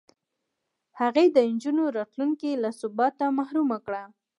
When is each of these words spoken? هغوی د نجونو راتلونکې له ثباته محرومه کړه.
هغوی 0.99 1.27
د 1.31 1.37
نجونو 1.51 1.83
راتلونکې 1.97 2.51
له 2.63 2.69
ثباته 2.79 3.25
محرومه 3.37 3.77
کړه. 3.85 4.03